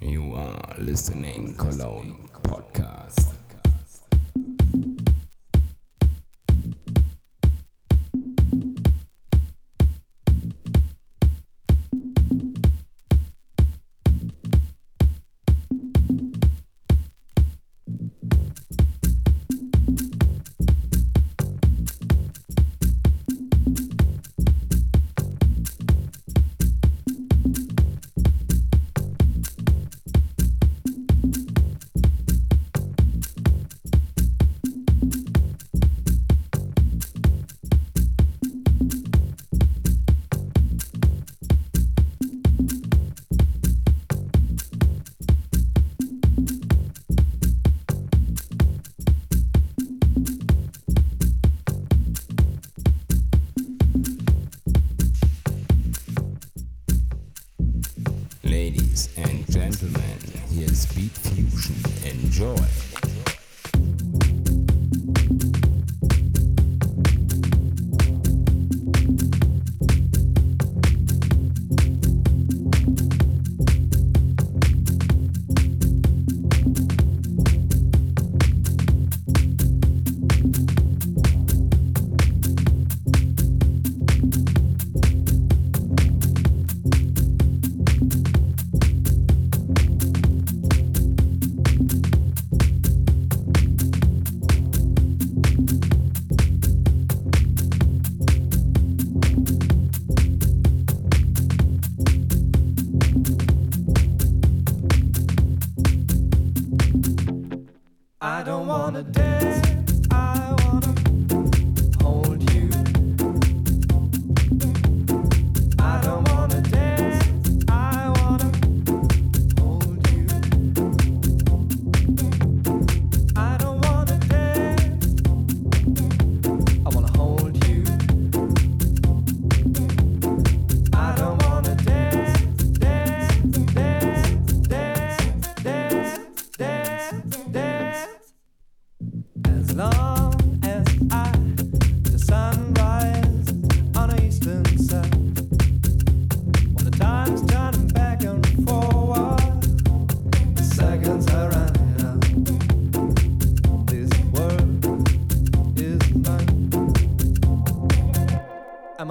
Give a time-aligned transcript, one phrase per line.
[0.00, 3.39] You are listening Cologne Podcast.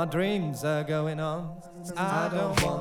[0.09, 1.61] dreams are going on.
[1.95, 2.78] I don't want.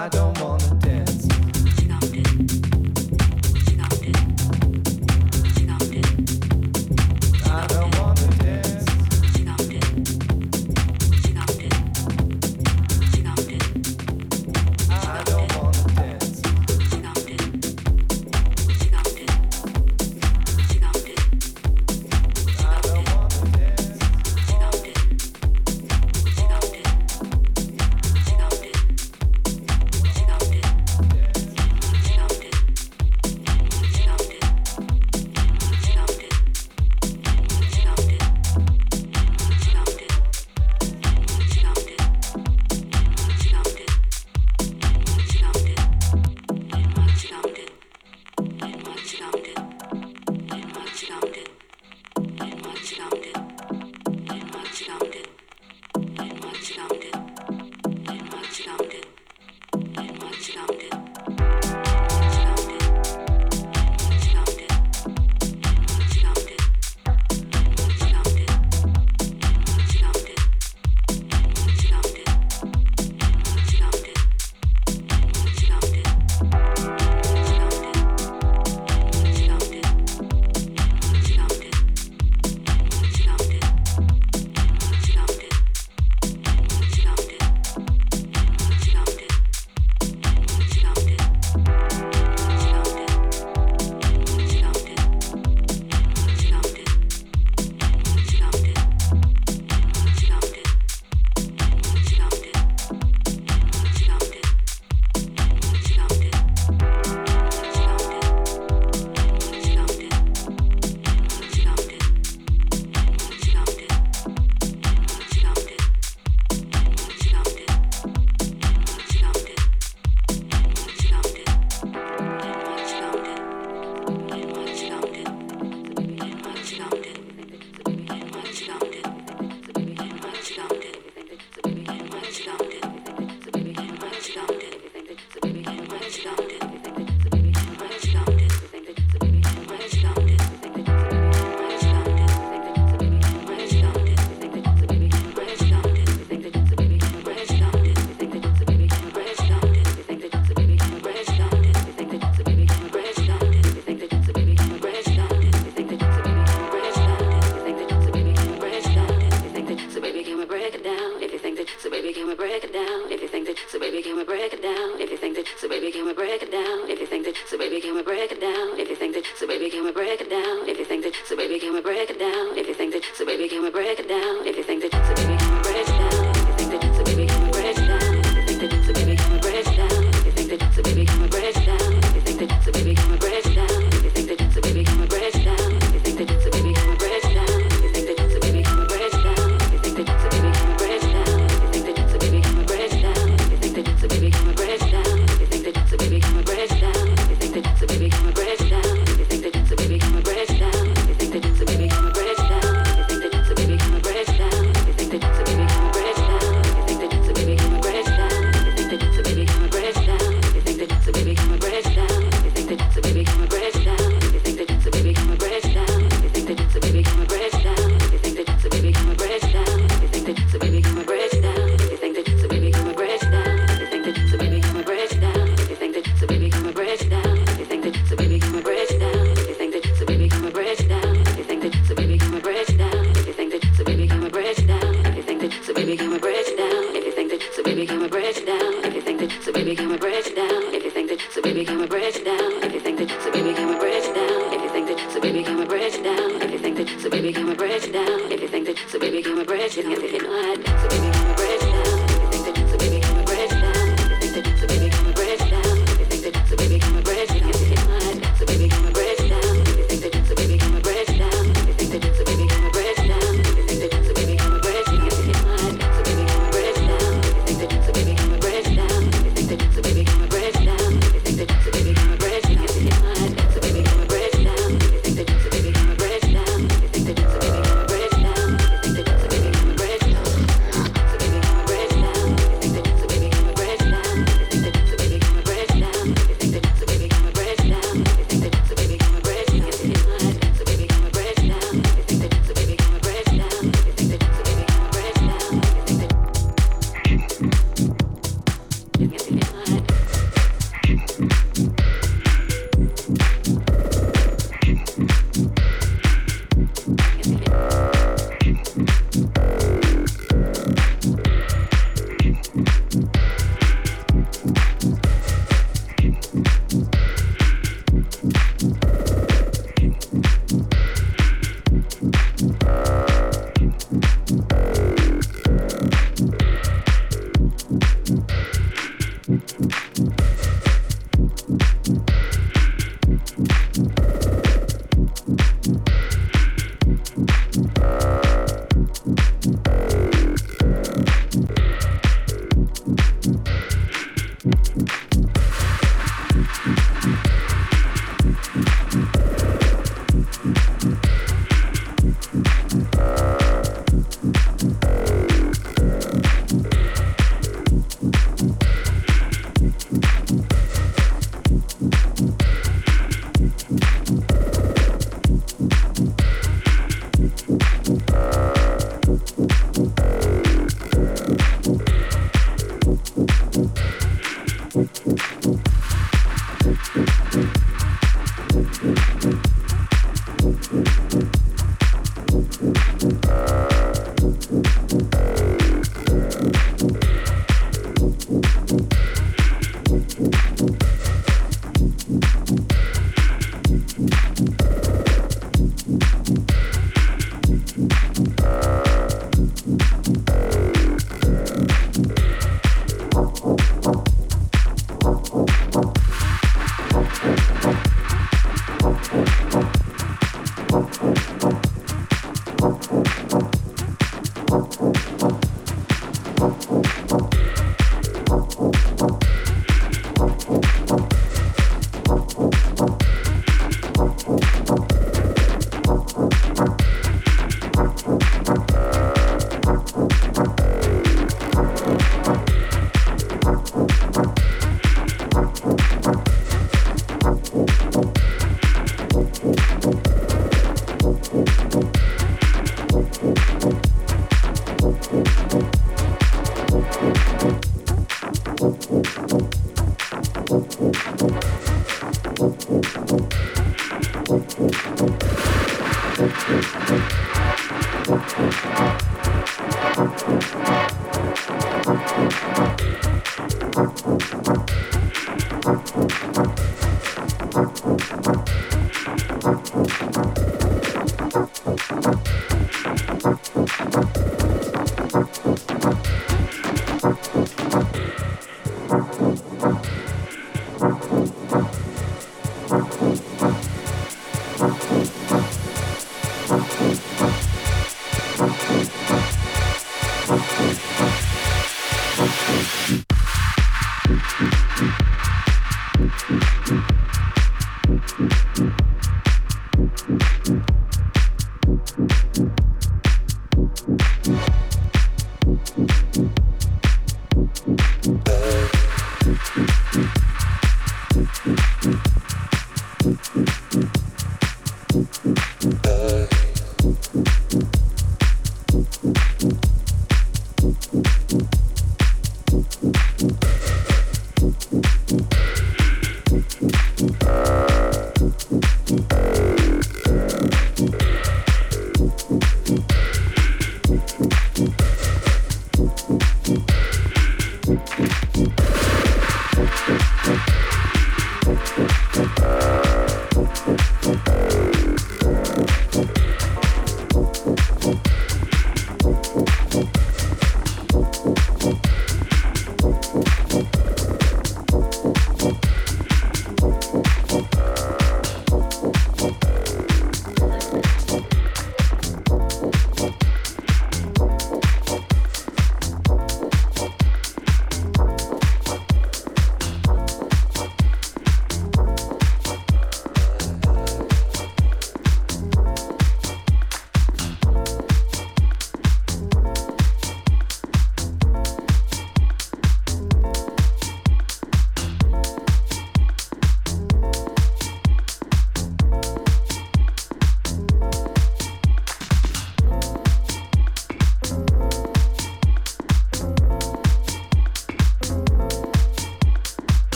[0.00, 0.49] I don't want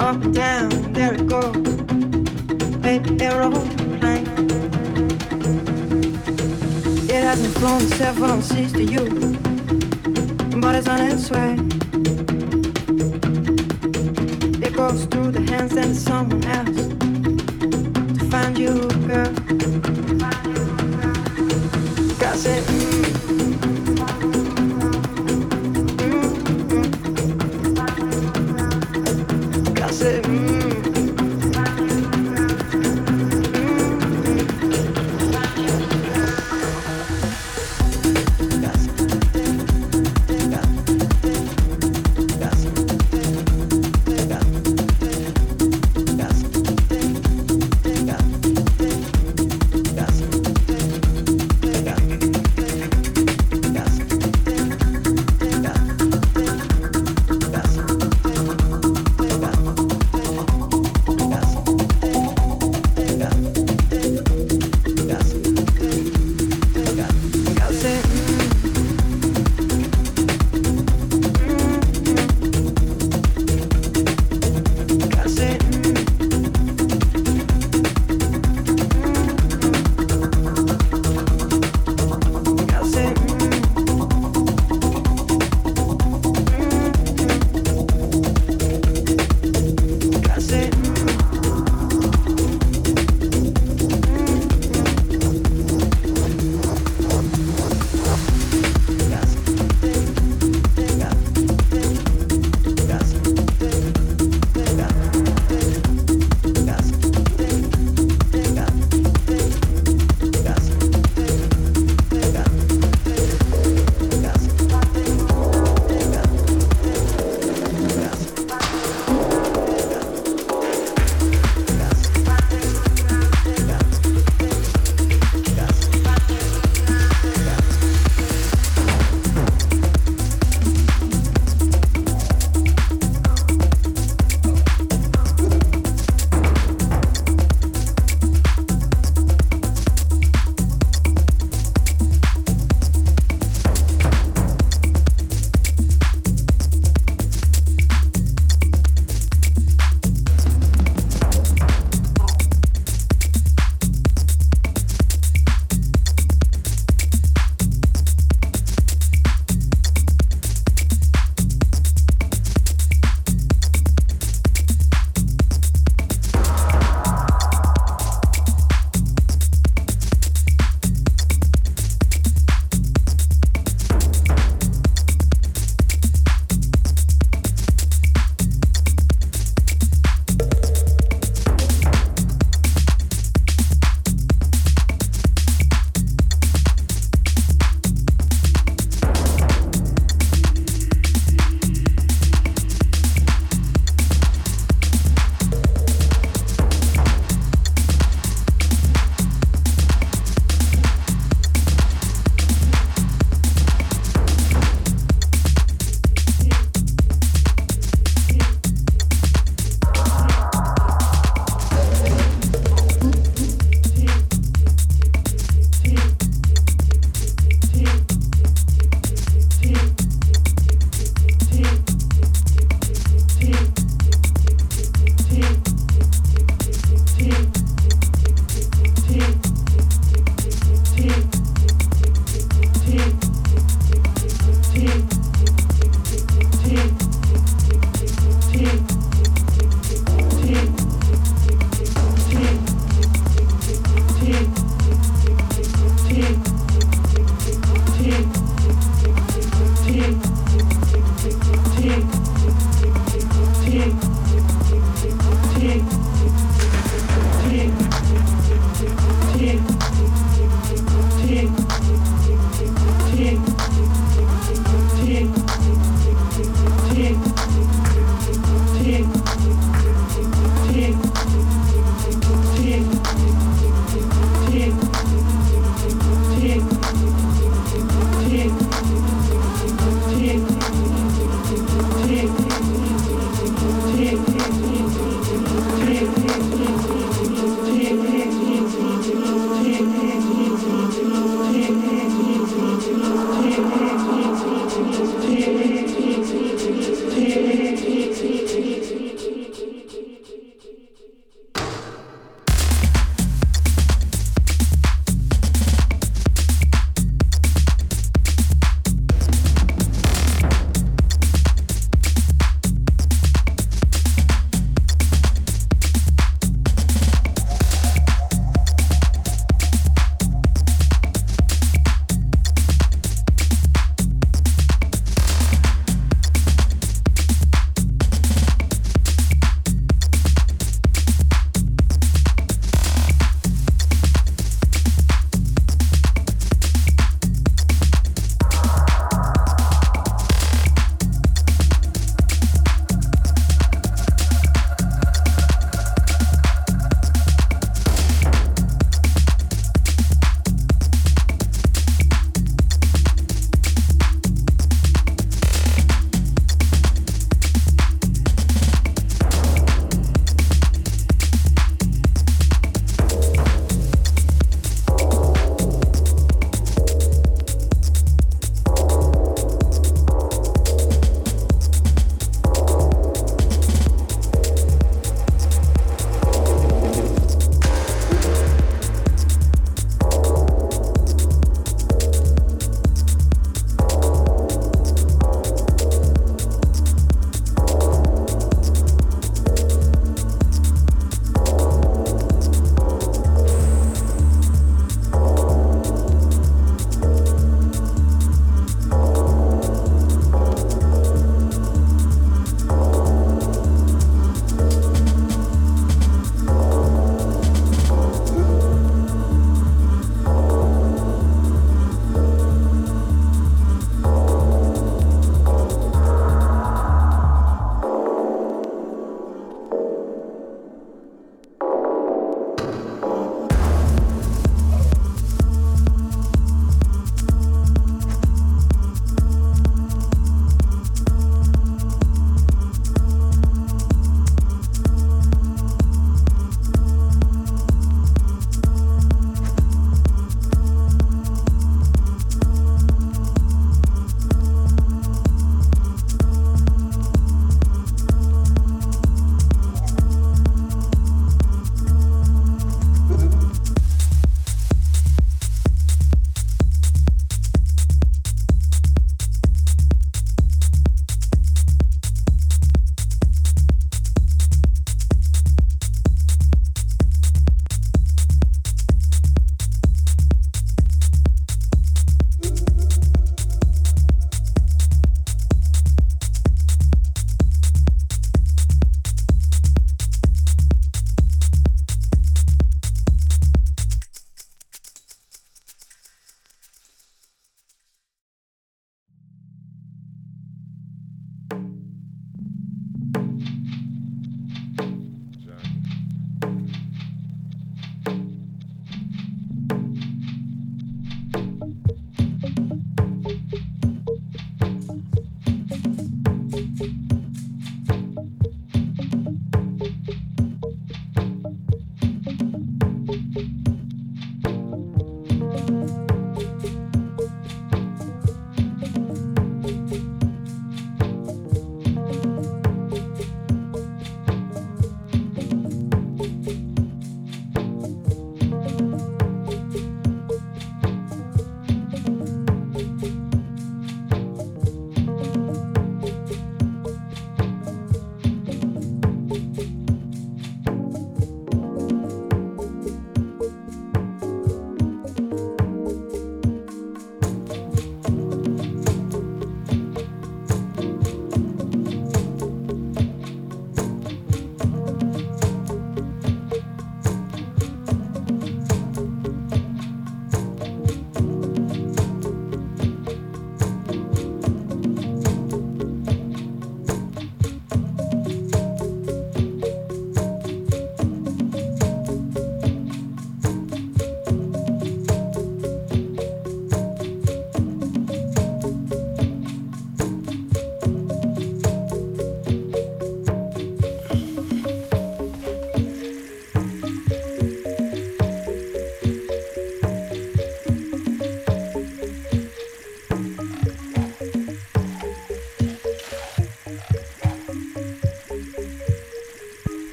[0.00, 1.56] up and down, there it goes.
[2.78, 4.26] Baby, aeroplane.
[7.08, 9.36] It hasn't flown several seas to you,
[10.60, 11.54] but it's on its way.
[14.66, 16.88] It goes through the hands and someone else
[18.18, 19.32] to find you, girl.
[22.18, 22.75] Gossip.